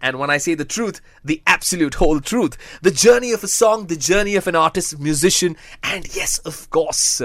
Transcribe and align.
and 0.00 0.18
when 0.18 0.30
I 0.30 0.38
say 0.38 0.54
the 0.54 0.64
truth, 0.64 1.00
the 1.24 1.42
absolute 1.46 1.94
whole 1.94 2.20
truth. 2.20 2.56
The 2.82 2.90
journey 2.90 3.32
of 3.32 3.42
a 3.42 3.48
song, 3.48 3.86
the 3.86 3.96
journey 3.96 4.36
of 4.36 4.46
an 4.46 4.54
artist, 4.54 4.98
musician, 4.98 5.56
and 5.82 6.14
yes, 6.14 6.38
of 6.38 6.68
course, 6.70 7.22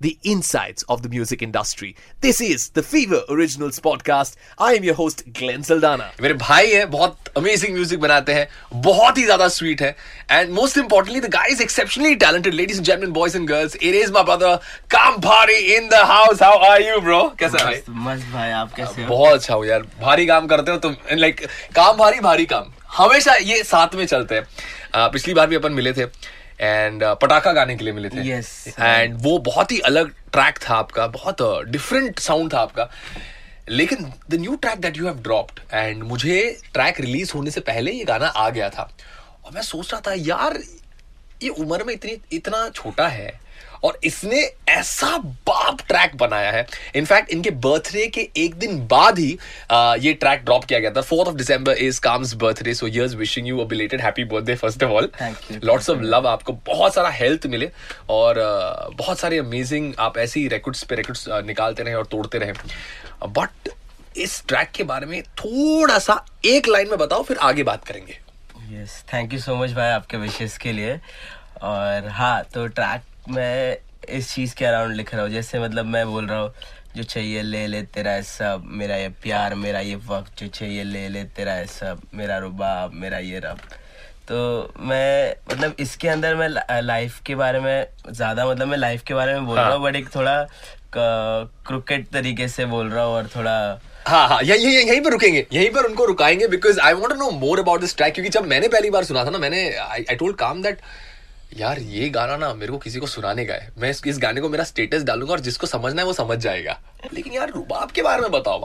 the 0.00 0.16
insides 0.24 0.84
of 0.88 1.02
the 1.02 1.08
music 1.08 1.42
industry. 1.42 1.96
This 2.20 2.40
is 2.40 2.68
the 2.70 2.82
Fever 2.82 3.20
Originals 3.28 3.80
podcast. 3.80 4.36
I 4.58 4.74
am 4.74 4.84
your 4.84 4.94
host, 4.94 5.22
Glenn 5.38 5.64
Saldana. 5.68 6.06
मेरे 6.22 6.34
भाई 6.34 6.70
है 6.72 6.84
बहुत 6.94 7.30
amazing 7.36 7.74
music 7.74 8.00
बनाते 8.00 8.34
हैं 8.34 8.46
बहुत 8.82 9.18
ही 9.18 9.24
ज़्यादा 9.24 9.48
sweet 9.56 9.82
है 9.82 9.96
and 10.30 10.50
most 10.54 10.78
importantly 10.78 11.20
the 11.20 11.30
guys 11.32 11.60
exceptionally 11.60 12.14
talented 12.24 12.54
ladies 12.54 12.78
and 12.78 12.86
gentleman 12.86 13.12
boys 13.12 13.36
and 13.36 13.48
girls 13.48 13.76
it 13.76 13.94
is 13.94 14.12
my 14.12 14.24
brother 14.24 14.56
Kaam 14.90 15.16
Bhaari 15.28 15.58
in 15.76 15.88
the 15.88 16.04
house 16.12 16.42
how 16.42 16.58
are 16.70 16.82
you 16.82 17.00
bro 17.00 17.22
कैसा 17.40 17.64
भाई? 17.64 17.82
मस्त 17.88 18.32
भाई 18.32 18.50
आप 18.50 18.74
कैसे 18.76 19.02
हो? 19.02 19.08
बहुत 19.08 19.32
अच्छा 19.32 19.54
हो 19.54 19.64
यार। 19.64 19.82
भारी 20.00 20.26
काम 20.26 20.46
करते 20.46 20.70
हो 20.70 20.78
तुम 20.78 20.96
लाइक 21.12 21.46
काम 21.76 21.96
भारी 21.96 22.20
भारी 22.20 22.46
काम। 22.46 22.72
हमेशा 22.96 23.34
ये 23.34 23.62
साथ 23.64 23.94
में 23.94 24.06
चलते 24.06 24.34
हैं। 24.34 24.46
पिछली 25.12 25.34
बार 25.34 25.46
भी 25.46 25.56
अपन 25.56 25.72
मिले 25.72 25.92
थे। 25.92 26.04
एंड 26.60 27.04
पटाखा 27.22 27.52
गाने 27.52 27.76
के 27.76 27.84
लिए 27.84 27.92
मिले 27.92 28.08
थे। 28.08 28.20
एंड 28.78 29.16
वो 29.22 29.38
बहुत 29.38 29.72
ही 29.72 29.78
अलग 29.80 30.12
ट्रैक 30.32 30.58
था 30.58 30.74
आपका 30.74 31.06
बहुत 31.08 31.42
डिफरेंट 31.68 32.18
साउंड 32.18 32.52
था 32.54 32.60
आपका। 32.60 32.88
लेकिन 33.68 34.12
the 34.30 34.34
new 34.34 34.56
track 34.56 34.78
that 34.80 34.96
you 34.96 35.06
have 35.06 35.18
dropped 35.22 35.60
and 35.72 36.02
मुझे 36.02 36.40
ट्रैक 36.72 37.00
रिलीज़ 37.00 37.32
होने 37.34 37.50
से 37.50 37.60
पहले 37.60 37.92
ये 37.92 38.04
गाना 38.04 38.26
आ 38.26 38.48
गया 38.50 38.68
था। 38.70 38.90
और 39.44 39.52
मैं 39.54 39.62
सोच 39.62 39.92
रहा 39.92 40.00
था 40.06 40.14
यार 40.16 40.58
ये 41.42 41.48
उम्र 41.48 41.84
में 41.84 41.92
इतनी 41.94 42.16
इतना 42.32 42.68
छोटा 42.68 43.08
है 43.08 43.28
और 43.84 43.98
इसने 44.04 44.40
ऐसा 44.68 45.16
बाप 45.46 45.80
ट्रैक 45.88 46.16
बनाया 46.16 46.50
है। 46.50 46.66
इनफैक्ट 46.96 47.30
इनके 47.30 47.50
बर्थडे 47.66 48.06
के 48.06 48.28
एक 48.36 48.54
दिन 48.54 48.78
बाद 48.88 49.18
ही 49.18 49.38
आ, 49.70 49.94
ये 49.94 50.12
ट्रैक 50.14 50.44
ड्रॉप 50.44 50.64
किया 50.64 50.78
गया 50.78 50.90
था। 50.90 51.00
Fourth 51.02 51.28
of 51.28 51.36
December 51.36 51.78
is 51.78 52.00
Kaam's 52.00 52.34
birthday 52.42 52.74
so 52.74 52.88
yours 52.88 53.14
wishing 53.14 53.48
you 53.48 53.58
a 53.58 53.64
belated 53.68 54.00
happy 54.00 54.24
birthday 54.26 54.54
first 54.56 54.84
of 54.84 54.92
all 54.92 55.10
lots 55.64 55.90
of 55.90 56.00
love 56.04 56.28
आपको 56.28 56.52
बहुत 56.66 56.94
सारा 56.94 57.10
हेल्थ 57.10 57.46
मिले 57.46 57.70
और 58.10 58.38
आ, 58.38 58.88
बहुत 58.96 59.18
सारे 59.18 59.38
अमेजिंग 59.38 59.92
आप 59.98 60.18
ऐसे 60.18 60.40
ही 60.40 60.48
रिकॉर्ड्स 60.48 60.82
पे 60.82 60.94
रिकॉर्ड्स 60.94 61.26
निकालते 61.46 61.82
रहे 61.82 61.94
और 61.94 62.06
तोड़ते 62.06 62.38
रहे। 62.38 62.52
बट 63.28 63.68
इस 64.16 64.42
ट्रैक 64.48 64.70
के 64.74 64.84
बारे 64.84 65.06
में 65.06 65.22
थोड़ा 65.38 65.98
सा 65.98 66.24
एक 66.44 66.68
लाइन 66.68 66.88
में 66.88 66.98
बताओ 66.98 67.22
फिर 67.22 67.36
आगे 67.38 67.62
बात 67.62 67.84
करेंगे। 67.84 68.18
Yes 68.72 69.02
thank 69.12 69.32
you 69.32 69.38
so 69.38 69.56
much 69.56 69.70
भाई 69.72 69.90
आपके 69.90 70.16
विशेष 70.16 70.56
के 70.56 70.72
लिए। 70.72 70.98
और 71.62 72.08
हाँ 72.08 72.42
तो 72.54 72.66
ट्रैक 72.68 73.02
में 73.30 73.76
इस 74.08 74.34
चीज़ 74.34 74.54
के 74.54 74.64
अराउंड 74.64 74.94
लिख 74.94 75.14
रहा 75.14 75.22
हूँ 75.22 75.30
जैसे 75.30 75.60
मतलब 75.60 75.86
मैं 75.86 76.06
बोल 76.06 76.26
रहा 76.26 76.38
हूँ 76.38 76.52
जो 76.96 77.02
चाहिए 77.02 77.42
ले 77.42 77.66
ले 77.66 77.82
तेरा 77.94 78.10
है 78.10 78.22
सब 78.22 78.62
मेरा 78.72 78.96
ये 78.96 79.08
प्यार 79.22 79.54
मेरा 79.54 79.80
ये 79.80 79.96
वक्त 80.08 80.40
जो 80.40 80.46
चाहिए 80.48 80.84
ले 80.84 81.08
ले 81.08 81.24
तेरा 81.36 81.52
है 81.52 81.66
सब 81.66 82.00
मेरा 82.14 82.38
रुबाब 82.38 82.92
मेरा 82.94 83.18
ये 83.18 83.38
रब 83.38 83.58
तो 84.28 84.38
मैं 84.80 85.34
मतलब 85.50 85.76
इसके 85.80 86.08
अंदर 86.08 86.34
मैं 86.34 86.48
लाइफ 86.82 87.20
के 87.26 87.34
बारे 87.34 87.60
में 87.60 87.86
ज़्यादा 88.10 88.46
मतलब 88.46 88.68
मैं 88.68 88.78
लाइफ 88.78 89.02
के 89.02 89.14
बारे 89.14 89.34
में 89.34 89.46
बोल 89.46 89.58
हाँ. 89.58 89.66
रहा 89.66 89.76
हूँ 89.76 89.84
बट 89.84 89.96
एक 89.96 90.14
थोड़ा 90.14 90.42
क्रिकेट 90.96 92.08
तरीके 92.08 92.48
से 92.48 92.66
बोल 92.66 92.90
रहा 92.90 93.04
हूँ 93.04 93.14
और 93.14 93.28
थोड़ा 93.36 93.58
हाँ 94.06 94.26
हाँ 94.28 94.40
यही 94.42 94.64
यही 94.64 94.88
यहीं 94.88 95.00
पर 95.00 95.10
रुकेंगे 95.10 95.46
यहीं 95.52 95.70
पर 95.70 95.84
उनको 95.84 96.04
रुकाएँगे 96.04 96.46
because 96.48 96.80
I 96.80 96.92
want 96.92 97.18
know 97.18 97.30
more 97.30 97.60
about 97.60 97.80
this 97.80 97.96
track 97.96 98.14
क्योंकि 98.14 98.30
जब 98.30 98.46
मैंने 98.46 98.68
पहली 98.68 98.90
बार 98.90 99.04
सुना 99.04 99.24
था 99.24 99.30
ना 99.30 99.38
मैंने 99.38 99.68
आई 99.78 100.14
टोल्ड 100.14 100.36
काम 100.36 100.62
दैट 100.62 100.80
यार 101.56 101.78
ये 101.78 102.08
गाना 102.08 102.36
ना 102.36 102.54
मेरे 102.54 102.72
को 102.72 102.78
किसी 102.78 102.98
को 102.98 103.06
सुनाने 103.06 103.44
का 103.44 103.54
है 103.54 103.72
मैं 103.78 103.90
इस, 103.90 104.02
इस 104.06 104.18
गाने 104.18 104.40
को 104.40 104.48
मेरा 104.48 104.64
स्टेटस 104.64 105.02
डालूँगा 105.02 105.32
और 105.32 105.40
जिसको 105.40 105.66
समझना 105.66 106.02
है 106.02 106.06
वो 106.06 106.12
समझ 106.12 106.38
जाएगा 106.38 106.78
लेकिन 107.14 107.32
यार 107.32 107.50
रुबाब 107.50 107.90
के 107.90 108.02
बारे 108.02 108.20
में 108.20 108.30
बताओ 108.30 108.60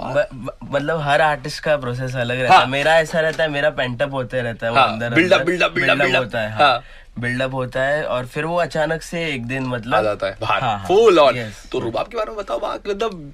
मतलब 0.64 1.00
हर 1.00 1.22
आर्टिस्ट 1.22 1.64
का 1.64 1.78
प्रोसेस 1.78 2.16
अलग 2.16 2.40
रहता 2.40 2.54
हाँ। 2.54 2.64
है 2.64 2.70
मेरा 2.70 2.96
ऐसा 3.00 3.20
रहता 3.20 3.44
है 3.44 3.50
मेरा 3.50 3.70
पेंटअप 3.70 4.14
होते 4.14 4.42
रहता 4.42 4.66
है 4.68 4.72
वो 4.72 4.78
हाँ, 4.78 4.94
अंदर 4.94 5.14
बिल्डअप 5.14 5.42
बिल्डअप 5.42 6.00
up। 6.00 6.16
होता 6.16 6.50
हाँ। 6.50 6.50
हाँ 6.50 6.84
बिल्डअप 7.20 7.54
होता 7.54 7.82
है 7.82 8.04
और 8.06 8.26
फिर 8.26 8.46
वो 8.46 8.56
अचानक 8.58 9.02
से 9.02 9.26
एक 9.26 9.46
दिन 9.48 9.64
मतलब 9.66 9.96
आ 9.96 10.02
जाता 10.02 10.28
है 10.28 10.38
बाहर। 10.42 10.62
हाँ, 10.62 10.78
हाँ, 10.78 10.88
फुल 10.88 11.20
ऑन 11.20 11.36
तो 11.72 11.80
रुबाब 11.80 12.08
के 12.08 12.18
बारे 12.18 12.30
में 12.30 12.38
बताओ 12.38 12.60
बात 12.60 12.88
मतलब 12.88 13.34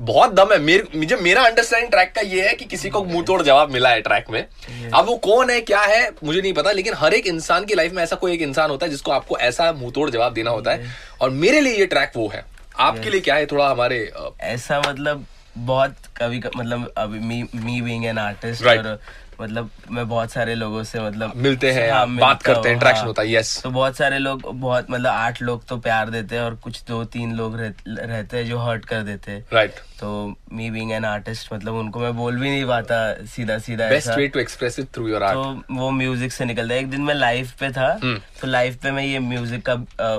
बहुत 0.00 0.32
दम 0.34 0.52
है। 0.52 0.58
मेरे 0.60 0.98
मुझे 0.98 1.16
मेरा 1.16 1.42
अंडरस्टैंडिंग 1.42 1.90
ट्रैक 1.90 2.12
का 2.14 2.20
ये 2.20 2.46
है 2.48 2.54
कि 2.54 2.64
किसी 2.64 2.90
को 2.90 3.04
मुँह 3.04 3.24
तोड़ 3.24 3.40
जवाब 3.42 3.72
मिला 3.72 3.88
है 3.88 4.00
ट्रैक 4.00 4.30
में। 4.30 4.40
अब 4.40 5.06
वो 5.06 5.16
कौन 5.18 5.50
है 5.50 5.60
क्या 5.62 5.80
है 5.82 6.10
मुझे 6.24 6.40
नहीं 6.40 6.52
पता 6.52 6.72
लेकिन 6.72 6.94
हर 6.96 7.14
एक 7.14 7.26
इंसान 7.26 7.64
की 7.64 7.74
लाइफ 7.74 7.92
में 7.92 8.02
ऐसा 8.02 8.16
कोई 8.16 8.32
एक 8.32 8.42
इंसान 8.42 8.70
होता 8.70 8.86
है 8.86 8.90
जिसको 8.90 9.10
आपको 9.10 9.38
ऐसा 9.38 9.72
मुँह 9.72 9.92
तोड़ 9.94 10.10
जवाब 10.10 10.32
देना 10.32 10.50
होता 10.50 10.70
है। 10.70 10.92
और 11.20 11.30
मेरे 11.32 11.60
लिए 11.60 11.78
ये 11.78 11.86
ट्रैक 11.86 12.12
वो 12.16 12.28
है। 12.28 12.44
आपके 12.78 13.10
लिए 13.10 13.20
क्या 13.20 13.34
है 13.34 13.46
थोड़ा 13.46 13.68
हमारे 13.68 14.10
ऐसा 14.40 14.80
मतलब 14.80 15.26
बहुत 15.58 15.94
कभी 16.16 16.42
मतलब 16.56 16.92
अभी 16.96 17.18
me 17.18 17.42
me 17.54 17.80
being 17.80 18.04
an 18.06 18.18
artist 18.18 18.66
और 18.66 18.98
मतलब 19.40 19.70
मैं 19.90 20.08
बहुत 20.08 20.32
सारे 20.32 20.54
लोगों 20.54 20.82
से 20.82 21.00
मतलब 21.00 21.32
मिलते 21.36 21.70
हैं, 21.70 21.90
हाँ, 21.92 22.06
बात 22.16 22.42
करते 22.42 22.68
हैं, 22.68 22.74
हूँ, 22.74 22.82
interaction 22.82 22.98
हाँ। 22.98 23.06
होता 23.06 23.22
है, 23.22 23.28
yes। 23.28 23.62
तो 23.62 23.70
बहुत 23.70 23.96
सारे 23.96 24.18
लोग 24.18 24.42
बहुत 24.60 24.90
मतलब 24.90 25.10
आठ 25.10 25.42
लोग 25.42 25.66
तो 25.66 25.76
प्यार 25.78 26.10
देते 26.10 26.36
हैं 26.36 26.42
और 26.42 26.54
कुछ 26.54 26.82
दो 26.88 27.04
तीन 27.04 27.34
लोग 27.34 27.56
रह, 27.60 27.72
रहते 27.88 28.36
हैं 28.36 28.46
जो 28.46 28.58
हर्ट 28.58 28.84
कर 28.84 29.02
देते 29.02 29.32
हैं 29.32 29.44
राइट 29.52 29.70
right. 29.70 29.86
तो 30.00 30.34
मी 30.52 30.70
बीइंग 30.70 30.92
एन 30.92 31.04
आर्टिस्ट 31.04 31.52
मतलब 31.52 31.74
उनको 31.74 32.00
मैं 32.00 32.16
बोल 32.16 32.36
भी 32.36 32.50
नहीं 32.50 32.64
पाता 32.64 33.26
सीधा 33.26 33.58
सीधा 33.58 33.88
best. 33.88 34.08
Way 34.08 34.26
to 34.28 34.40
express 34.40 34.78
it 34.78 34.86
through 34.94 35.08
your 35.08 35.22
art 35.22 35.36
तो 35.36 35.74
वो 35.74 35.90
म्यूज़िक 35.90 36.32
से 36.32 36.44
निकलता 36.44 36.74
है 36.74 36.80
एक 36.80 36.90
दिन 36.90 37.00
मैं 37.00 37.14
लाइव 37.14 37.50
पे 37.60 37.70
था 37.70 37.88
हम्म। 38.02 38.18
तो 38.40 38.46
लाइव 38.46 38.76
पे 38.82 38.90
मैं 38.90 39.04
ये 39.04 39.18
म्यूज़िक 39.18 39.64
का 39.68 39.74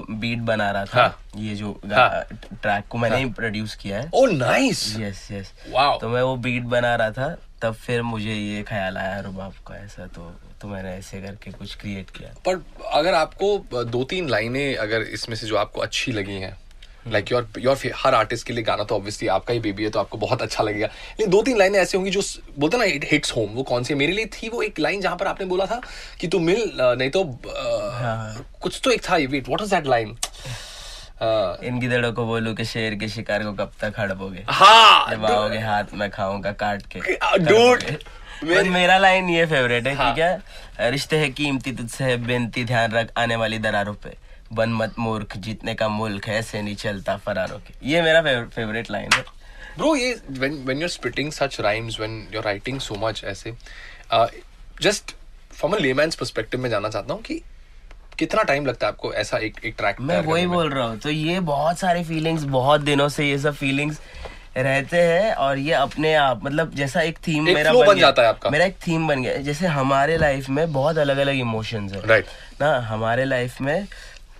बीट 0.09 0.39
बना 0.39 0.69
रहा 0.71 0.85
था 0.85 1.01
हाँ। 1.01 1.19
ये 1.37 1.55
जो 1.55 1.79
हाँ। 1.93 2.23
ट्रैक 2.53 2.87
को 2.89 2.97
मैंने 2.97 3.17
ही 3.17 3.25
प्रोड्यूस 3.31 3.75
किया 3.75 3.99
है 3.99 4.09
oh 4.13 4.25
nice 4.27 4.83
yes 4.99 5.27
yes 5.31 5.53
wow 5.69 5.99
तो 5.99 6.09
मैं 6.09 6.21
वो 6.21 6.35
बीट 6.37 6.63
बना 6.63 6.95
रहा 6.95 7.11
था 7.11 7.35
तब 7.61 7.73
फिर 7.75 8.01
मुझे 8.01 8.33
ये 8.33 8.61
ख्याल 8.63 8.97
आया 8.97 9.19
रुबाब 9.19 9.53
का 9.67 9.75
ऐसा 9.75 10.05
तो 10.15 10.31
तो 10.61 10.67
मैंने 10.67 10.89
ऐसे 10.95 11.21
करके 11.21 11.51
कुछ 11.51 11.75
क्रिएट 11.75 12.09
किया 12.17 12.33
पर 12.45 12.61
अगर 12.93 13.13
आपको 13.13 13.83
दो 13.83 14.03
तीन 14.09 14.29
लाइनें 14.29 14.75
अगर 14.75 15.01
इसमें 15.19 15.35
से 15.35 15.47
जो 15.47 15.55
आपको 15.57 15.81
अच्छी 15.81 16.11
लगी 16.11 16.39
हैं 16.41 16.57
लाइक 17.07 17.31
योर 17.31 17.47
योर 17.59 17.77
हर 17.95 18.15
आर्टिस्ट 18.15 18.47
के 18.47 18.53
लिए 18.53 18.63
गाना 18.63 18.83
तो 18.83 18.95
ऑब्वियसली 18.95 19.27
आपका 19.35 19.53
ही 19.53 19.59
बेबी 19.59 19.83
है 19.83 19.89
तो 19.89 19.99
आपको 19.99 20.17
बहुत 20.17 20.41
अच्छा 20.41 20.63
लगेगा 20.63 20.87
लेकिन 20.87 21.29
दो 21.31 21.41
तीन 21.43 21.57
लाइनें 21.57 21.79
ऐसी 21.79 21.97
होंगी 21.97 22.11
जो 22.11 22.21
बोलते 22.59 22.77
ना 22.77 22.83
इट 22.95 23.05
हिट्स 23.11 23.31
होम 23.35 23.49
वो 23.49 23.63
कौन 23.63 23.83
सी 23.83 23.93
है? 23.93 23.97
मेरे 23.99 24.13
लिए 24.13 24.25
थी 24.33 24.49
वो 24.49 24.61
एक 24.61 24.79
लाइन 24.79 25.01
जहाँ 25.01 25.15
पर 25.17 25.27
आपने 25.27 25.45
बोला 25.45 25.65
था 25.65 25.79
कि 26.19 26.27
तू 26.27 26.39
मिल 26.39 26.71
नहीं 26.81 27.09
तो 27.09 27.23
अ, 27.23 28.01
हाँ। 28.01 28.45
कुछ 28.61 28.81
तो 28.83 28.91
एक 28.91 29.09
था 29.09 29.15
wait 29.15 29.47
what 29.47 29.61
was 29.61 29.73
that 29.73 29.87
line 29.87 30.15
in 31.21 31.79
गिदड़ों 31.79 32.11
को 32.13 32.25
बोलू 32.25 32.53
कि 32.53 32.65
शेर 32.65 32.95
के 32.95 33.07
शिकार 33.09 33.43
को 33.43 33.53
कब 33.53 33.71
तक 33.81 33.93
हड़पोगे? 33.99 34.43
हाँ 34.49 35.11
जब 35.11 35.25
आओगे 35.25 35.59
हाथ 35.59 35.93
में 35.93 36.09
खाऊँगा 36.11 36.51
काट 36.61 36.83
के। 36.95 36.99
डूड। 37.39 37.83
मेरा 38.43 38.97
लाइन 38.97 39.29
ये 39.29 39.45
फेवरेट 39.45 39.87
है 39.87 39.93
ठीक 39.95 40.19
है। 40.19 40.91
रिश्ते 40.91 41.17
है 41.17 41.29
कीमती 41.31 41.71
तुझसे 41.71 42.03
है 42.03 42.15
बेनती 42.25 42.63
ध्यान 42.65 42.91
रख 42.91 43.11
आने 43.17 43.35
वाली 43.35 43.57
दरारों 43.59 43.93
पे। 44.03 44.15
बन 44.53 44.69
मत 44.73 44.93
मूर्ख 44.99 45.35
जीतने 45.37 45.73
का 45.75 45.87
मुल्क 45.89 46.27
है 46.27 46.37
ऐसे 46.39 46.61
नहीं 46.61 46.75
चलता 46.75 47.15
फरारों 47.17 47.57
के। 47.59 47.73
ये 47.89 48.01
मेरा 48.01 48.21
फेवरेट 48.45 48.91
लाइन 48.91 49.09
है। 49.13 49.23
ब्रो 49.77 49.95
ये 49.95 50.15
when 50.39 50.55
when 50.67 50.79
you're 50.81 50.93
spitting 50.93 51.29
such 51.33 51.59
rhymes 51.65 51.99
when 51.99 52.15
you're 52.31 52.45
writing 52.45 52.79
so 52.85 52.97
much 53.03 53.23
ऐसे 53.23 53.53
just 54.81 55.15
from 55.51 55.73
a 55.73 55.77
layman's 55.79 56.15
perspective 56.15 56.61
में 56.61 56.69
जानना 56.69 56.89
चाहता 56.89 57.13
हूँ 57.13 57.21
कि 57.21 57.41
कितना 58.19 58.43
टाइम 58.43 58.65
लगता 58.65 58.87
है 58.87 58.93
आपको 58.93 59.13
ऐसा 59.13 59.37
एक 59.47 59.59
एक 59.65 59.75
ट्रैक 59.77 60.01
मैं 60.01 60.19
वही 60.25 60.47
बोल 60.47 60.69
रहा 60.69 60.87
हूँ 60.87 60.97
तो 60.99 61.09
ये 61.09 61.39
बहुत 61.49 61.79
सारे 61.79 62.03
फीलिंग्स 62.03 62.43
बहुत 62.57 62.81
दिनों 62.81 63.07
से 63.09 63.29
ये 63.29 63.37
सब 63.39 63.53
फीलिंग्स 63.55 63.99
रहते 64.57 64.97
हैं 64.97 65.33
और 65.35 65.57
ये 65.57 65.73
अपने 65.73 66.13
आप 66.15 66.43
मतलब 66.43 66.73
जैसा 66.75 67.01
एक 67.01 67.17
थीम 67.27 67.47
एक 67.49 67.55
मेरा 67.55 67.73
बन, 67.73 67.85
बन 67.87 67.99
जाता 67.99 68.21
है 68.21 68.27
आपका। 68.27 68.49
मेरा 68.49 68.65
एक 68.65 68.75
थीम 68.87 69.07
बन 69.07 69.21
गया 69.23 69.35
जैसे 69.47 69.67
हमारे 69.67 70.17
लाइफ 70.17 70.49
में 70.49 70.71
बहुत 70.73 70.97
अलग 70.97 71.17
अलग 71.17 71.35
इमोशंस 71.39 71.93
है 71.93 72.01
Right. 72.01 72.25
ना 72.61 72.73
हमारे 72.87 73.25
लाइफ 73.25 73.61
में 73.61 73.87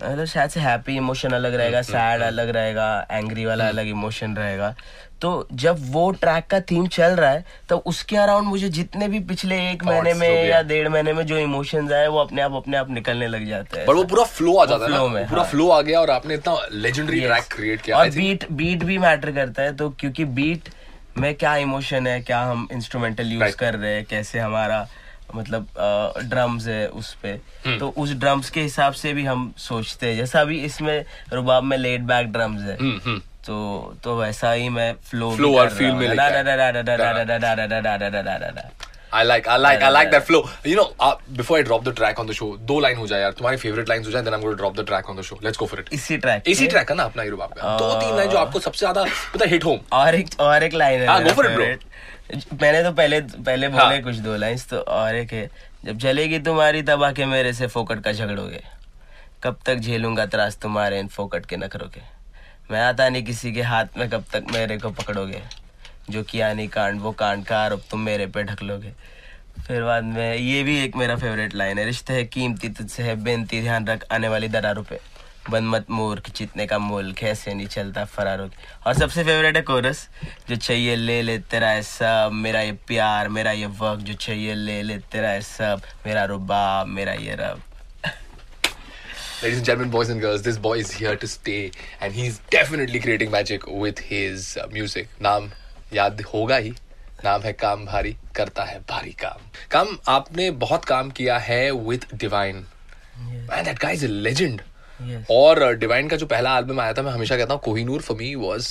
मतलब 0.03 0.25
शायद 0.25 0.49
से 0.49 0.59
हैप्पी 0.59 0.95
इमोशन 0.97 1.31
अलग 1.31 1.51
हम्म, 1.51 1.61
रहेगा 1.61 1.81
सैड 1.81 2.21
अलग 2.21 2.49
रहेगा 2.49 3.07
एंग्री 3.11 3.45
वाला 3.45 3.67
अलग 3.67 3.87
इमोशन 3.87 4.35
रहेगा। 4.35 4.73
तो 5.21 5.29
जब 5.53 5.77
वो 5.91 6.09
ट्रैक 6.11 6.45
का 6.47 6.59
थीम 6.69 6.85
चल 6.87 7.15
रहा 7.15 7.29
है 7.29 7.43
तो 7.69 7.77
उसके 7.91 8.17
अराउंड 8.17 8.47
मुझे 8.47 8.69
जितने 8.69 9.07
भी 9.07 9.19
पिछले 9.31 9.55
एक 9.71 9.83
महीने 9.83 10.13
में 10.13 10.45
या 10.49 10.61
डेढ़ 10.63 10.87
महीने 10.89 11.13
में 11.13 11.25
जो 11.25 11.37
इमोशंस 11.37 11.91
आए 11.91 12.07
वो 12.07 12.19
अपने 12.19 12.41
आप 12.41 12.53
अपने 12.55 12.77
आप 12.77 12.91
निकलने 12.91 13.27
लग 13.27 13.47
जाते 13.47 13.77
हैं 13.77 13.85
पर 13.87 13.93
वो 13.95 14.03
पूरा 14.03 14.23
फ्लो 14.23 14.55
आ 14.57 14.65
जाता 14.65 14.85
है 14.85 14.91
ना? 14.91 15.03
में, 15.07 15.27
पूरा 15.29 15.41
हाँ। 15.41 15.49
फ्लो 15.51 15.69
आ 15.69 15.81
गया 15.81 15.99
और 16.01 16.09
आपने 16.09 16.33
इतना 16.33 16.55
लेजेंडरी 16.71 17.19
ट्रैक 17.21 17.47
क्रिएट 17.55 17.81
किया। 17.81 17.97
और 17.97 18.09
बीट 18.09 18.45
बीट 18.51 18.83
भी 18.83 18.97
मैटर 18.97 19.31
करता 19.31 19.63
है 19.63 19.75
तो 19.75 19.89
क्योंकि 19.99 20.25
बीट 20.39 20.69
में 21.17 21.33
क्या 21.35 21.55
इमोशन 21.57 22.07
है 22.07 22.19
क्या 22.21 22.41
हम 22.43 22.67
इंस्ट्रूमेंटल 22.71 23.31
यूज़ 23.31 23.55
कर 23.57 23.75
रहे 23.75 23.93
हैं 23.95 24.05
कैसे 24.09 24.39
हमारा 24.39 24.85
मतलब 25.35 25.67
ड्रम्स 26.23 26.67
है 26.67 26.87
उस 26.89 27.13
पे 27.13 27.29
हम्म। 27.65 27.77
तो 27.79 27.89
उस 27.97 28.13
ड्रम्स 28.13 28.49
के 28.49 28.61
हिसाब 28.61 28.93
से 28.93 29.13
भी 29.13 29.25
हम 29.25 29.51
सोचते 29.57 30.07
हैं 30.07 30.17
जैसा 30.17 30.41
अभी 30.41 30.59
इसमें 30.63 31.05
रुबाब 31.33 31.63
में 31.63 31.77
लेट 31.77 32.01
बैक 32.03 32.31
ड्रम्स 32.31 32.61
है 32.61 32.77
हम्म, 32.77 32.99
हम्म। 33.05 33.21
तो 33.45 33.95
तो 34.03 34.15
वैसा 34.17 34.51
ही 34.51 34.69
मैं 34.69 34.93
फ्लो 35.09 35.31
फ्लो 35.35 35.55
और 35.57 35.69
फील 35.69 35.91
में 35.91 36.07
I 39.11 39.23
like, 39.23 39.47
I 39.47 39.57
like, 39.57 39.81
I 39.81 39.89
like 39.89 40.11
that 40.11 40.25
flow. 40.25 40.47
You 40.63 40.75
know, 40.75 40.93
uh, 40.99 41.15
before 41.33 41.57
I 41.57 41.63
drop 41.63 41.83
the 41.83 41.91
track 41.91 42.19
on 42.19 42.27
the 42.27 42.33
show, 42.33 42.49
दो 42.67 42.79
लाइन 42.79 42.97
हो 42.97 43.07
जाए 43.07 43.21
यार 43.21 43.31
तुम्हारी 43.31 43.57
फेवरेट 43.57 43.89
लाइन 43.89 44.03
हो 44.05 44.11
जाए 44.11 44.23
then 44.23 44.33
I'm 44.33 44.41
going 44.41 44.55
to 44.55 44.61
drop 44.61 44.75
the 44.75 44.83
track 44.83 45.09
on 45.09 45.15
the 45.15 45.23
show. 45.29 45.37
Let's 45.45 45.59
go 45.61 45.67
for 45.71 45.79
it. 45.81 45.91
इसी 45.93 46.17
track 46.17 46.47
इसी 46.47 46.67
track 46.67 46.89
है 46.91 46.95
ना 46.97 47.03
अपना 47.03 47.23
हीरो 47.23 47.37
बाप 47.37 47.53
का 47.53 47.77
दो 47.77 47.93
तीन 48.01 48.15
लाइन 48.17 48.29
जो 48.29 48.37
आपको 48.37 48.59
सबसे 48.59 48.79
ज़्यादा 48.79 49.05
पता 49.33 49.45
हिट 49.49 49.65
होम 49.65 49.79
और 49.93 50.15
एक 50.15 50.39
और 50.39 50.63
एक 50.63 50.73
लाइन 50.73 51.01
है 51.01 51.07
हाँ, 51.07 51.35
for 51.35 51.45
it, 51.45 51.55
bro. 51.55 51.67
मैंने 52.61 52.83
तो 52.83 52.91
पहले 52.91 53.21
पहले 53.21 53.67
हाँ। 53.67 53.85
बोले 53.85 54.01
कुछ 54.01 54.15
दो 54.25 54.35
लाइंस 54.35 54.67
तो 54.69 54.79
और 54.97 55.15
एक 55.15 55.33
है 55.33 55.49
जब 55.85 55.99
चलेगी 55.99 56.39
तुम्हारी 56.47 56.81
तब 56.83 57.03
आके 57.03 57.25
मेरे 57.25 57.53
से 57.53 57.67
फोकट 57.67 58.03
का 58.03 58.11
झगड़ोगे 58.11 58.61
कब 59.43 59.57
तक 59.65 59.75
झेलूँगा 59.75 60.25
त्रास 60.25 60.57
तुम्हारे 60.61 60.99
इन 60.99 61.07
फोकट 61.07 61.45
के 61.45 61.57
नखरों 61.57 61.87
के 61.89 62.01
मैं 62.71 62.81
आता 62.81 63.09
नहीं 63.09 63.23
किसी 63.23 63.53
के 63.53 63.61
हाथ 63.71 63.97
में 63.97 64.09
कब 64.09 64.23
तक 64.33 64.51
मेरे 64.53 64.77
को 64.77 64.89
पकड़ोगे 65.01 65.41
जो 66.09 66.23
किया 66.23 66.53
नहीं 66.53 66.67
कांड 66.69 67.01
वो 67.01 67.11
कांड 67.19 67.45
का 67.45 67.59
आरोप 67.63 67.83
तुम 67.91 67.99
मेरे 68.01 68.27
पे 68.27 68.43
ढक 68.43 68.63
लोगे। 68.63 68.93
फिर 69.67 69.83
बाद 69.83 70.03
में 70.03 70.35
ये 70.35 70.63
भी 70.63 70.77
एक 70.83 70.95
मेरा 70.95 71.15
फेवरेट 71.15 71.55
लाइन 71.55 71.79
है 71.79 71.85
रिश्ते 71.85 72.13
है 72.13 72.23
कीमती 72.25 72.69
तुझसे 72.69 73.03
है 73.03 73.15
बेनती 73.23 73.61
ध्यान 73.61 73.87
रख 73.87 74.05
आने 74.11 74.27
वाली 74.27 74.47
दरारों 74.47 74.83
पे। 74.89 74.99
बन 75.49 75.63
मत 75.67 75.85
मूर्ख 75.89 76.29
जीतने 76.35 76.65
का 76.67 76.77
मोल 76.79 77.11
कैसे 77.19 77.53
नहीं 77.53 77.67
चलता 77.67 78.03
फरारों 78.05 78.47
की। 78.49 78.57
और 78.85 78.93
सबसे 78.93 79.23
फेवरेट 79.23 79.55
है 79.55 79.61
कोरस 79.69 80.07
जो 80.49 80.55
चाहिए 80.55 80.95
ले 80.95 81.21
ले 81.21 81.37
तेरा 81.51 81.69
है 81.69 81.81
सब 81.83 82.29
मेरा 82.33 82.61
ये 82.61 82.71
प्यार 82.87 83.29
मेरा 83.37 83.51
ये 83.51 83.65
वक्त 83.79 84.03
जो 84.05 84.13
चाहिए 84.13 84.55
ले 84.55 84.81
ले 84.83 84.97
तेरा 85.11 85.29
है 85.29 85.41
सब 85.41 85.81
मेरा 86.05 86.25
रुबाब 86.33 86.87
मेरा 86.87 87.13
ये 87.13 87.35
रब। 87.39 87.61
Ladies 89.41 89.57
and 89.57 89.65
gentlemen, 89.65 89.91
boys 89.91 90.09
and 90.09 90.21
girls, 90.21 90.41
this 90.45 90.57
boy 90.57 90.77
is 90.79 90.89
here 90.91 91.15
to 91.15 91.27
stay 91.33 91.71
and 92.01 92.13
he's 92.13 92.39
definitely 92.55 92.99
creating 92.99 93.31
magic 93.31 93.65
with 93.83 93.99
his 94.07 94.57
uh, 94.57 94.67
music. 94.73 95.07
नाम? 95.21 95.49
याद 95.93 96.21
होगा 96.33 96.55
ही। 96.57 96.73
नाम 97.23 97.41
है 97.41 97.51
काम 97.53 97.85
भारी 97.85 98.15
करता 98.35 98.63
है 98.63 98.79
भारी 98.89 99.11
काम। 99.21 99.49
काम 99.71 99.87
आपने 100.07 100.49
बहुत 100.59 100.85
काम 100.85 101.09
किया 101.11 101.37
है 101.39 101.71
with 101.71 102.13
Divine 102.15 102.65
man 103.49 103.63
that 103.63 103.79
guys 103.81 104.03
legend 104.03 104.61
और 105.31 105.63
डिवाइन 105.75 106.07
का 106.09 106.17
जो 106.17 106.25
पहला 106.25 106.57
एल्बम 106.57 106.79
आया 106.81 106.93
था 106.93 107.01
मैं 107.01 107.11
हमेशा 107.11 107.37
कहता 107.37 107.53
हूँ 107.53 107.61
Kohinoor 107.63 108.01
for 108.01 108.17
me 108.17 108.33
was 108.37 108.67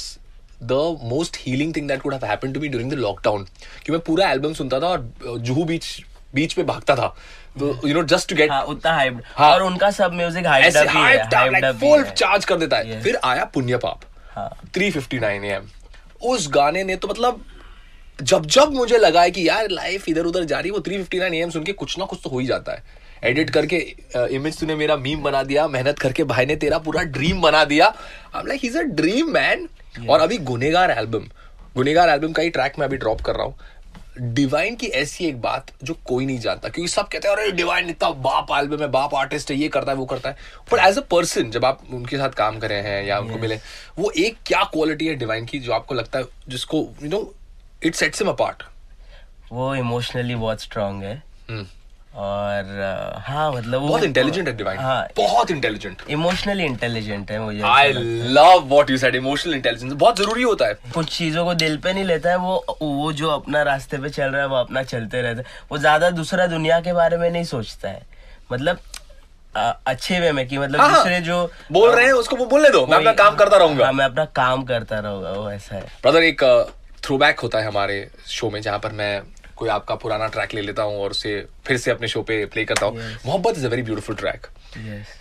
the 0.63 0.73
most 1.05 1.37
healing 1.41 1.75
thing 1.77 1.89
that 1.89 2.01
could 2.03 2.15
have 2.15 2.25
happened 2.27 2.55
to 2.55 2.61
me 2.61 2.69
during 2.69 2.91
the 2.93 2.95
lockdown 2.97 3.47
कि 3.87 3.93
मैं 3.93 4.01
पूरा 4.07 4.31
एल्बम 4.31 4.53
सुनता 4.55 4.81
था 4.81 4.89
और 4.89 5.39
जुहू 5.41 5.65
बीच 5.65 5.87
बीच 6.35 6.53
पे 6.53 6.63
भागता 6.63 6.95
था। 6.97 7.07
तो 7.59 7.89
you 7.89 7.95
know 7.95 8.03
just 8.05 8.29
to 8.31 8.37
get 8.37 8.51
हाँ 8.51 8.63
उतना 8.65 8.93
हाइप 8.95 9.23
हाँ। 9.37 9.51
और 9.51 9.63
उनका 9.63 9.91
सब 9.91 10.13
म्यूज़िक 10.15 10.47
हाइप 10.47 10.65
ही 10.65 10.73
है 10.73 11.13
ही 11.73 11.91
है। 11.91 12.11
चार्ज 12.13 12.45
कर 12.45 12.57
देता 12.57 12.77
है। 12.77 13.01
फिर 13.03 13.19
आया 13.25 13.45
पुण्य 13.55 13.77
पाप। 13.77 14.01
हाँ। 14.33 14.51
3:59 14.77 15.45
एम 15.45 15.69
उस 16.23 16.49
गाने 16.51 16.85
ने 16.85 16.97
तो 16.97 17.09
मतलब 17.09 17.45
जब 18.19 18.47
जब 18.47 18.73
मुझे 18.75 18.99
लगा 18.99 19.23
है 19.23 19.31
कि 19.31 19.49
यार 19.49 19.69
लाइफ 19.71 20.09
इधर 20.09 20.25
उधर 20.27 20.45
जा 20.45 20.59
रही 20.59 20.69
है 20.69 20.75
वो 20.75 20.81
3:59 20.83 21.35
एम 21.35 21.51
सुन 21.51 21.65
के 21.65 21.73
कुछ 21.75 21.99
ना 21.99 22.05
कुछ 22.05 22.21
तो 22.25 22.31
हो 22.31 22.39
ही 22.39 22.47
जाता 22.47 22.73
है। 22.73 22.83
एडिट 23.25 23.51
करके 23.51 23.77
इमेज 24.35 24.59
तूने 24.61 24.75
मेरा 24.77 24.97
मीम 24.97 25.23
बना 25.23 25.43
दिया 25.43 25.67
मेहनत 25.69 25.99
करके 25.99 26.25
भाई 26.25 26.47
ने 26.47 26.57
तेरा 26.57 26.79
पूरा 26.79 27.03
ड्रीम 27.15 27.41
बना 27.41 27.65
दिया। 27.65 27.87
I 27.87 28.41
am 28.41 28.47
like 28.47 28.65
is 28.65 28.79
a 28.79 28.83
dream 29.01 29.33
man 29.35 29.69
और 30.09 30.21
अभी 30.21 30.39
गुनेगार 30.51 30.91
एल्बम 30.91 31.29
गुनेगार 31.77 32.09
एल्बम 32.09 32.33
का 32.33 32.43
ही 32.43 32.51
ट्रैक 32.51 32.79
मैं 32.79 32.87
अभी 32.87 32.97
ड्रॉप 32.97 33.21
कर 33.21 33.35
रहा 33.35 33.47
हूँ। 33.47 33.57
डिवाइन 34.21 34.77
की 34.77 34.87
ऐसी 34.87 35.27
एक 35.27 35.41
बात 35.41 35.71
जो 35.85 35.95
कोई 36.05 36.27
नहीं 36.27 36.39
जानता 36.39 36.69
क्योंकि 36.69 36.89
सब 36.89 37.09
कहते 37.09 37.29
हैं 37.29 37.35
अरे 37.37 37.51
डिवाइन 37.53 37.91
इतना 37.91 38.11
बाप 38.11 38.49
एल्बम 38.53 38.83
है 38.83 38.89
बाप 38.89 39.15
आर्टिस्ट 39.15 39.51
है 39.51 39.57
ये 39.57 39.69
करता 39.69 39.93
है 39.93 39.99
वो 39.99 40.07
करता 40.07 40.29
है. 40.29 40.37
बट 40.73 40.79
एज 40.79 40.99
अ 40.99 41.03
पर्सन 41.11 41.51
जब 41.51 41.65
आप 41.65 41.83
उनके 41.93 42.17
साथ 42.17 42.31
काम 42.31 42.59
करे 42.59 42.75
हैं 42.75 43.03
या 43.05 43.19
उनको 43.19 43.33
yes. 43.33 43.41
मिले 43.41 43.59
वो 43.99 44.11
एक 44.11 44.37
क्या 44.47 44.63
क्वालिटी 44.73 45.07
है 45.07 45.15
डिवाइन 45.15 45.47
की 45.47 45.59
जो 45.59 45.73
आपको 45.73 45.95
लगता 45.95 46.19
है 46.19 46.25
जिसको 46.49 46.87
you 47.03 47.09
know 47.09 47.35
it 47.85 47.95
sets 47.95 48.23
him 48.23 48.31
apart 48.31 48.63
वो 49.53 49.75
इमोशनली 49.75 50.35
बहुत 50.35 50.61
स्ट्रांग 50.61 51.03
है। 51.03 51.23
और 52.19 53.21
हाँ 53.25 53.51
मतलब 53.53 53.81
बहुत 53.81 54.05
इंटेलिजेंट 54.05 54.49
है 54.49 54.57
डिवाइन 54.57 54.79
हाँ 54.81 55.07
बहुत 55.17 55.51
इंटेलिजेंट 55.51 56.03
इमोशनली 56.11 56.65
इंटेलिजेंट 56.65 57.31
है 57.31 57.39
मुझे 57.41 57.61
आई 57.65 57.89
है। 57.89 58.03
Love 58.33 58.65
what 58.69 58.91
you 58.91 58.97
said 58.99 59.15
emotional 59.17 59.55
intelligence 59.55 59.93
बहुत 59.93 60.19
ज़रूरी 60.19 60.43
होता 60.43 60.67
है। 60.67 60.75
कुछ 60.95 61.17
चीज़ों 61.19 61.45
को 61.45 61.55
दिल 61.55 61.77
पे 61.79 61.93
नहीं 61.93 62.05
लेता 62.05 62.31
है 62.31 62.37
वो 62.39 62.79
वो 62.83 63.13
जो 63.13 63.31
अपना 63.31 63.63
रास्ते 63.63 63.99
पे 63.99 64.09
चल 64.11 64.25
रहा 64.25 64.43
है 64.43 64.49
वो 64.49 64.57
अपना 64.57 64.83
चलते 64.85 65.23
रहता 65.23 65.41
है। 65.41 65.67
वो 65.71 65.79
ज़्यादा 65.79 66.11
दूसरा 66.11 66.47
दुनिया 66.47 66.81
के 66.81 66.93
बारे 66.93 67.17
में 67.17 67.31
नहीं 67.31 67.45
सोचता 67.45 67.89
है। 67.89 68.03
मतलब 68.53 68.79
अ, 69.57 69.73
अच्छे 69.87 70.19
वे 70.21 70.33
में 70.33 70.47
कि 70.49 70.59
मतलब 70.59 70.81
हाँ, 70.81 70.89
हाँ। 70.89 70.97
दूसरे 70.99 71.21
जो 71.21 71.51
बोल 71.73 71.91
रहे 71.91 72.05
हैं 72.07 72.13
उसको 72.15 72.37
वो 72.37 72.47
बोलने 72.47 72.71
दो। 72.71 72.87
मैं 72.87 72.97
अपना 72.97 73.13
काम 73.15 73.37
करता 73.37 73.57
रहूँगा। 73.57 73.85
हाँ 73.85 73.93
मैं 73.93 74.05
अपना 74.05 74.25
काम 74.37 74.65
करता 74.65 74.99
रहूँगा 74.99 75.31
वो 75.31 75.51
ऐसा 75.51 75.75
है। 75.77 75.83
ब्रदर 76.03 76.23
एक 76.23 76.43
थ्रोबैक 77.05 77.41
होता 77.41 77.59
है 77.59 77.67
हमारे 77.67 78.07
शो 78.29 78.51
में 78.51 78.61
जहाँ 78.63 78.79
पर 78.79 78.93
मैं 78.93 79.21
कोई 79.59 79.69
आपका 79.69 79.95
पुराना 80.03 80.27
ट्रैक 80.29 80.55
ले 80.55 80.63
लेता 80.63 80.83
हूँ 80.83 81.01
और 81.03 81.11
उसे 81.11 81.33
फिर 81.67 81.77
से 81.77 81.91
अपने 81.91 82.09
शो 82.09 82.23
पे 82.23 82.45
प्ले 82.47 82.65
करता 82.65 82.87
हूँ। 82.87 82.99
Mohabbat 83.27 83.59
is 83.59 83.67
a 83.67 83.69
very 83.69 83.83
beautiful 83.83 84.17
track 84.17 84.47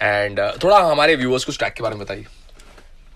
and 0.02 0.40
थोड़ा 0.64 0.80
हमारे 0.82 1.16
व्यूअर्स 1.16 1.46
को 1.46 1.52
ट्रैक 1.54 1.74
के 1.74 1.84
बारे 1.84 1.96
में 1.96 2.04
बताइए। 2.04 2.26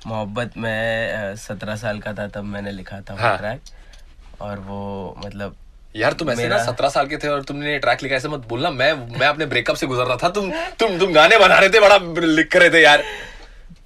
मोहब्बत 0.07 0.57
में 0.57 1.35
सत्रह 1.37 1.75
साल 1.77 1.99
का 1.99 2.13
था 2.13 2.27
तब 2.27 2.43
मैंने 2.53 2.71
लिखा 2.71 3.01
था 3.09 3.15
हाँ। 3.19 3.37
ट्रैक 3.37 4.41
और 4.41 4.59
वो 4.59 4.79
मतलब 5.25 5.55
यार 5.95 6.13
तुम 6.13 6.29
ऐसे 6.31 6.47
ना 6.47 6.57
सत्रह 6.65 6.89
साल 6.89 7.07
के 7.07 7.17
थे 7.17 7.27
और 7.27 7.41
तुमने 7.43 7.77
ट्रैक 7.79 8.03
लिखा 8.03 8.15
ऐसे 8.15 8.27
मत 8.29 8.47
बोलना। 8.49 8.69
मैं 8.71 8.93
मैं 9.19 9.27
अपने 9.27 9.45
ब्रेकअप 9.45 9.75
से 9.75 9.87
गुजर 9.87 10.05
रहा 10.05 10.17
था। 10.17 10.29
तुम 10.29 10.51
तुम 10.79 10.97
तुम 10.99 11.13
गाने 11.13 11.37
बना 11.39 11.57
रहे 11.59 11.69
थे 11.69 11.79
बड़ा 11.79 11.97
लिख 12.25 12.55
रहे 12.55 12.69
थे 12.69 12.81
यार। 12.83 13.03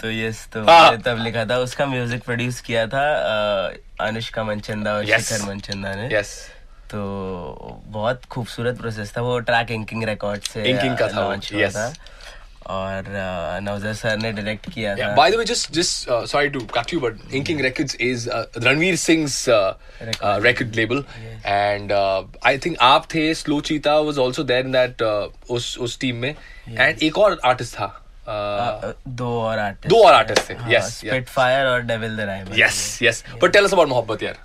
तो 0.02 0.12
यस 0.12 0.48
तो 0.54 0.64
हाँ। 0.66 0.98
तब 1.02 1.24
लिखा 1.24 1.46
था। 1.46 1.58
उसका 1.60 1.86
म्यूज़िक 1.86 2.24
प्रोड्यूस 2.24 2.60
किया 2.62 2.86
था 2.88 3.04
अ, 3.12 3.74
अनुष्का 4.02 4.44
मनचंदा 4.44 4.94
और 4.94 5.06
Yes. 5.06 5.22
शिखर 5.22 5.46
मनचंदा 5.48 5.94
ने। 5.96 6.08
यस 6.16 6.34
तो 6.96 7.04
बहुत 7.92 8.26
खूबसूरत 8.32 8.78
प्रोसेस 8.82 9.16
था 9.18 9.22
वो 9.22 9.40
ट्रैक 9.48 9.72
इंकिंग 9.72 10.04
रिकॉर्ड 10.10 10.42
से 10.52 10.64
इंकिंग 10.64 10.98
का 10.98 11.08
था 11.08 11.94
और 12.66 13.04
uh, 13.04 13.62
नवजर 13.64 13.94
सर 13.94 14.16
ने 14.18 14.32
डायरेक्ट 14.32 14.70
किया 14.74 14.96
था। 14.96 15.14
By 15.16 15.32
the 15.32 15.36
way 15.36 15.44
just 15.46 15.72
just 15.74 16.10
sorry 16.30 16.50
to 16.50 16.60
cut 16.74 16.94
you 16.94 17.00
but 17.00 17.34
IncInk 17.34 17.60
records 17.62 17.96
is 18.02 18.30
Ranveer 18.64 18.96
Singh's 18.96 19.46
record 19.50 20.76
label 20.76 21.04
and 21.46 21.92
I 21.92 22.58
think 22.66 22.78
आप 22.82 23.06
थे 23.14 23.34
Slow 23.36 23.60
Cheetah 23.68 23.98
was 24.00 24.20
also 24.20 24.44
there 24.44 24.66
in 24.66 24.72
that 24.72 25.02
उस 25.02 25.78
उस 25.78 26.00
टीम 26.00 26.16
में। 26.16 26.30
And 26.70 27.04
एक 27.04 27.18
और 27.18 27.40
आर्टिस्ट 27.46 27.76
था 27.76 27.90
uh, 27.92 28.90
uh, 28.90 28.96
दो 29.08 29.30
और 29.42 29.60
आर्टिस्ट 29.60 29.90
दो 29.90 30.04
और 30.06 30.14
आर्टिस्ट 30.14 30.50
थे। 30.50 30.54
हाँ, 30.54 30.72
यस 30.72 30.98
स्पिटफायर 30.98 31.68
और 31.68 31.82
Devil 31.94 32.18
the 32.18 32.30
rival 32.32 32.62
yes 32.62 33.00
yes 33.04 33.24
but 33.42 33.52
tell 33.54 33.66
us 33.66 33.74
about 33.74 33.90
Mohabbat 33.90 34.24
यार। 34.24 34.38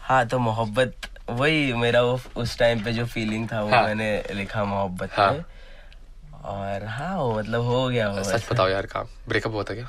हाँ 0.00 0.26
तो 0.28 0.38
मोहब्बत 0.38 1.08
वही 1.30 1.72
मेरा 1.72 2.02
वो 2.02 2.20
उस 2.36 2.58
टाइम 2.58 2.84
पे 2.84 2.92
जो 2.92 3.06
फीलिंग 3.06 3.48
था 3.48 3.62
वो 3.62 3.70
हाँ। 3.70 3.82
मैंने 3.82 4.10
लिखा 4.34 4.64
मोहब्बत 4.64 5.10
हाँ। 5.12 5.32
और 6.44 6.84
हाँ 6.84 7.16
वो 7.16 7.32
मतलब 7.38 7.62
हो 7.62 7.88
गया 7.88 8.08
वो 8.08 8.22
सच 8.22 8.46
बताओ 8.52 8.68
यार 8.68 8.86
काम 8.86 9.06
ब्रेकअप 9.28 9.52
हुआ 9.52 9.62
था 9.62 9.74
क्या? 9.74 9.88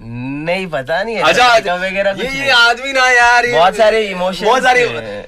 नहीं 0.00 0.66
पता 0.66 1.02
नहीं 1.02 1.18
अच्छा 1.18 1.74
वगैरह 1.74 2.22
ये 2.22 2.30
ये 2.38 2.50
आदमी 2.50 2.92
ना 2.92 3.08
यार 3.10 3.46
ये- 3.46 3.54
बहुत 3.54 3.76
सारे 3.76 4.06
इमोशन 4.08 4.46
बहुत 4.46 4.62
सारे 4.62 5.26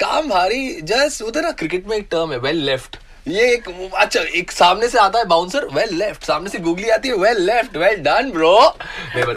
काम 0.00 0.28
भारी 0.28 0.80
जस्ट 0.82 1.22
उधर 1.22 1.42
ना 1.42 1.50
क्रिकेट 1.52 1.86
में 1.86 1.96
एक 1.96 2.06
टर्म 2.10 2.32
है 2.32 2.38
वेल 2.38 2.56
लेफ़्ट 2.56 2.96
ये 3.28 3.44
एक 3.52 3.68
अच्छा 3.96 4.20
एक 4.38 4.50
सामने 4.52 4.88
से 4.88 4.98
आता 4.98 5.18
है 5.18 5.24
बाउंसर 5.24 5.64
वेल 5.74 5.94
लेफ़्ट 5.98 6.24
सामने 6.24 6.50
से 6.50 6.58
गूगली 6.58 6.88
आती 6.90 7.08
है 7.08 7.14
well 7.18 7.40
left 7.42 7.76
well 7.76 8.02
done 8.04 8.30
bro 8.32 8.52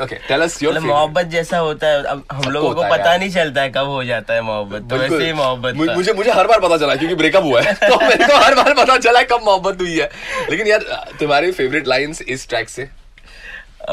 okay 0.04 0.16
tell 0.28 0.42
us 0.42 0.62
your 0.64 0.80
Mohabbat 0.80 1.26
जैसा 1.28 1.58
होता 1.58 1.88
है 1.88 2.04
अब 2.04 2.24
हम 2.32 2.52
लोगों 2.52 2.74
को 2.76 2.84
पता 2.84 3.16
नहीं 3.16 3.30
चलता 3.32 3.62
है 3.62 3.70
कब 3.70 3.88
हो 3.88 4.04
जाता 4.04 4.34
है 4.34 4.42
मोहब्बत 4.42 4.90
तो 4.90 4.98
वैसे 4.98 5.26
ही 5.26 5.34
मोहब्बत 5.34 5.76
मुझे 5.96 6.14
मुझे 6.14 6.32
हर 6.32 6.48
बार 6.48 6.60
पता 6.60 6.78
चला 6.78 6.96
क्योंकि 6.96 7.16
ब्रेकअप 7.16 7.44
हुआ 7.44 7.62
है। 7.62 7.74
तो 7.74 8.00
मेरे 8.00 8.26
को 8.26 8.38
हर 8.38 8.56
बार 8.56 8.74
पता 8.74 8.98
चला 8.98 9.22
कब 9.32 9.46
मोहब्बत 9.46 9.82
हुई 9.82 9.98
है। 10.00 10.10
लेकिन 10.50 10.68
यार 10.68 11.14
तुम्हारी 11.20 11.52
फेवरेट 11.52 11.88
लाइंस 11.88 12.22
इस 12.22 12.48
ट्रैक 12.50 12.70
से? 12.70 12.90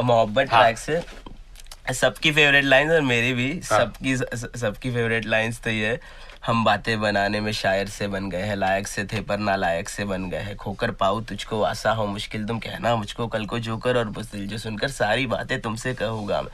मोहब्बत 0.04 0.52
हाँ। 0.52 0.62
ट्रैक 0.62 0.78
से 0.78 1.94
सबकी 1.94 2.32
फेवरेट 2.32 2.64
लाइंस 2.64 2.90
और 2.92 3.00
मेरी 3.04 3.32
भी 3.32 3.50
हाँ। 3.70 3.78
सबकी 3.78 4.16
सबकी 4.58 4.90
फेवरेट 4.90 5.26
लाइंस 5.26 5.60
तो 5.64 5.70
ये 5.70 5.86
है, 5.86 6.00
हम 6.44 6.64
बातें 6.64 7.00
बनाने 7.00 7.40
में 7.40 7.52
शायर 7.52 7.88
से 7.88 8.06
बन 8.08 8.28
गए 8.30 8.42
हैं 8.42 8.56
लायक 8.56 8.88
से 8.88 9.04
थे 9.04 9.20
पर 9.24 9.38
नालायक 9.38 9.88
से 9.88 10.04
बन 10.04 10.28
गए 10.30 10.38
हैं। 10.38 10.56
खोकर 10.56 10.90
पाऊँ 10.92 11.24
तुझको 11.24 11.60
आसा 11.62 11.90
हो 11.92 12.06
मुश्किल 12.06 12.44
तुम 12.46 12.58
कहना 12.58 12.94
मुझको 12.96 13.26
कल 13.26 13.46
को 13.46 13.58
जोकर 13.58 13.96
और 13.96 14.08
बुजदिल 14.08 14.46
जो 14.48 14.58
सुनकर 14.58 14.88
सारी 14.90 15.26
बातें 15.26 15.60
तुमसे 15.60 15.94
कहूँगा 15.94 16.40
मैं। 16.42 16.50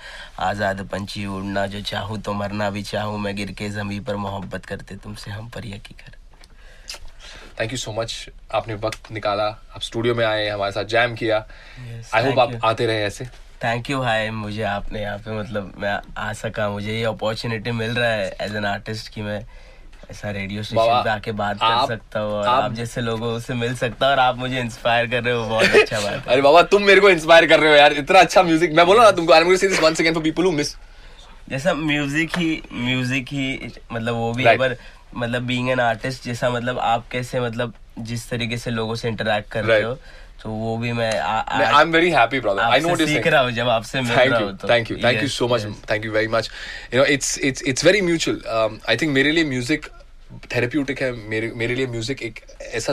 आज़ाद 0.47 0.87
पंछी 0.93 1.25
उड़ना 1.29 1.67
जो 1.67 1.81
चाहूँ 1.83 2.21
तो 2.21 2.33
मरना 2.33 2.71
भी 2.71 2.83
चाहूँ 2.83 3.19
मैं 3.19 3.35
गिर 3.37 3.51
के 3.53 3.69
जमी 3.71 3.99
पर 4.01 4.17
मोहब्बत 4.17 4.67
करते 4.67 4.97
तुमसे 4.97 5.31
हम 5.31 5.49
पर 5.49 5.67
यकी 5.67 5.95
कर। 5.95 6.17
थैंक 7.61 7.73
यू 7.73 7.79
सो 7.79 7.93
मच 7.93 8.29
आपने 8.55 8.75
वक्त 8.85 9.11
निकाला 9.13 9.47
आप 9.47 9.81
स्टूडियो 9.83 10.15
में 10.15 10.25
आए 10.25 10.49
हमारे 10.49 10.73
साथ 10.73 10.85
जैम 10.87 11.15
किया। 11.15 11.39
Yes, 11.39 12.15
आई 12.15 12.25
होप 12.25 12.39
आप 12.39 12.61
आते 12.65 12.87
रहे 12.87 13.03
ऐसे। 13.05 13.25
थैंक 13.65 13.91
यू 13.91 14.01
हाय 14.03 14.31
मुझे 14.31 14.63
आपने 14.65 15.01
यहाँ 15.03 15.19
पे 15.19 15.39
मतलब 15.39 15.73
मैं 15.79 15.99
आ 16.19 16.33
सका 16.35 16.69
मुझे 16.71 16.93
ये 16.93 17.03
अपॉर्चुनिटी 17.05 17.71
मिल 17.73 17.91
रहा 17.91 18.11
है 18.11 18.31
एज 18.41 18.55
एन 18.57 18.65
आर्टिस्ट 18.67 19.13
कि 19.15 19.23
मैं 19.23 19.45
ऐसा 20.11 20.31
रेडियो 20.31 20.63
स्टेशन 20.63 21.03
पे 21.05 21.11
आके 21.11 21.33
बात 21.41 21.59
कर 21.63 21.87
सकता 21.89 22.21
हूँ 22.21 22.33
और 22.33 22.47
आप- 22.49 22.63
आप 22.65 22.73
जैसे 22.75 23.01
लोगों 23.01 23.39
से 23.41 23.55
मिल 23.55 23.75
सकता 23.77 24.07
हूँ 24.07 24.13
और 24.15 24.21
आप 24.21 24.39
मुझे 24.39 24.59
इंस्पायर 24.61 25.07
कर 25.11 25.23
रहे 25.25 25.35
हो 25.35 25.45
बहुत 25.49 25.75
अच्छा 25.81 26.01
बात 26.01 26.13
है। 26.13 26.33
अरे 26.33 26.43
बाबा 26.43 26.63
तुम 26.75 26.83
मेरे 26.83 27.01
को 27.01 27.11
इंस्पायर 27.11 27.47
कर 27.47 27.61
रहे 27.61 27.71
हो 27.71 27.77
यार 27.77 27.93
इतना 28.05 28.21
अच्छा 28.21 28.43
म्यूज़िक 28.43 28.73
मैं 28.77 28.87
बोला 28.87 29.05
ना 29.05 29.11
तुमको 29.19 29.33
I 29.33 29.41
am 29.41 29.47
going 29.47 29.61
to 29.61 29.67
say 29.67 29.69
this 29.69 29.83
once 29.83 30.01
again 30.01 30.15
for 30.15 30.23
people 30.23 30.45
who 30.45 30.53
miss 30.53 30.77
जैसा 31.51 31.75
म्यूज़िक 31.75 32.39
ही 32.39 32.51
म्यूज़िक 32.73 33.29
ही 33.33 33.73
मतलब 33.93 34.15
वो 34.15 34.33
भी 34.33 34.45
Right. 34.45 34.77
मतलब 35.17 35.43
बीइंग 35.43 35.69
एन 35.71 35.81
आर्टिस्ट 35.81 36.25
जैसा 36.25 36.51
मतलब 36.51 36.79
आप 36.79 37.05
कैसे 37.13 37.41
मतलब 37.41 37.73
जिस 38.11 38.29
तरीके 38.31 38.57
से 38.57 38.71
लोगों 38.71 38.95
से 38.95 39.09
इंटरेक्ट 39.09 39.51
कर 39.53 39.65
रहे 39.65 39.83
हो 39.83 39.95
तो 40.43 40.51
वो 40.51 40.77
भी 40.79 40.93
मैं 40.99 41.11
I 41.21 41.81
am 41.81 41.91
very 41.93 42.11
happy 42.11 42.41
brother 42.41 42.61
I 42.63 42.81
know 42.81 42.89
you 42.91 43.07
सीख 43.07 43.27
रहा 43.27 43.41
हूँ 43.43 43.51
जब 43.53 43.69
आपसे 43.69 44.01
मिल 44.01 44.13
रहा 44.13 44.39
हूँ 44.39 44.57
तो। 44.57 44.69
You. 44.69 44.99
Yes, 44.99 45.35
so 45.35 45.49
much. 45.49 45.65
yes. 45.65 45.81
thank 45.91 46.07
you 46.09 46.13
very 46.13 46.29
much. 46.35 46.49
You 46.93 47.01
know 47.01 47.07
it's 47.17 47.33
it's 47.49 47.65
it's 47.73 47.87
very 47.89 48.01
mutual. 48.07 48.39
Um, 48.59 48.79
i 48.93 48.97
think 48.97 49.13
मेरे 49.15 49.33
लिए 49.33 49.45
म्यूज़िक 49.45 49.87
थेरेप्यूटिक 50.55 51.03
है 51.03 51.13
मेरे 51.29 51.53
मेरे 51.55 51.75
लिए 51.75 51.87
म्यूज़िक 51.87 52.23
एक 52.23 52.41
ऐसा 52.61 52.93